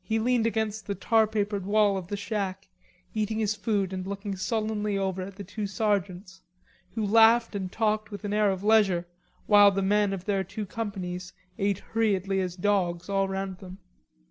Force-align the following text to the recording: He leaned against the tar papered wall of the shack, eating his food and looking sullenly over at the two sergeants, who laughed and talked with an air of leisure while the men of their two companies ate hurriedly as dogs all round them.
He 0.00 0.18
leaned 0.18 0.46
against 0.46 0.86
the 0.86 0.94
tar 0.94 1.26
papered 1.26 1.66
wall 1.66 1.98
of 1.98 2.06
the 2.08 2.16
shack, 2.16 2.68
eating 3.12 3.38
his 3.38 3.54
food 3.54 3.92
and 3.92 4.06
looking 4.06 4.34
sullenly 4.34 4.96
over 4.96 5.20
at 5.20 5.36
the 5.36 5.44
two 5.44 5.66
sergeants, 5.66 6.40
who 6.94 7.04
laughed 7.04 7.54
and 7.54 7.70
talked 7.70 8.10
with 8.10 8.24
an 8.24 8.32
air 8.32 8.50
of 8.50 8.64
leisure 8.64 9.06
while 9.44 9.70
the 9.70 9.82
men 9.82 10.14
of 10.14 10.24
their 10.24 10.42
two 10.42 10.64
companies 10.64 11.34
ate 11.58 11.80
hurriedly 11.80 12.40
as 12.40 12.56
dogs 12.56 13.10
all 13.10 13.28
round 13.28 13.58
them. 13.58 13.76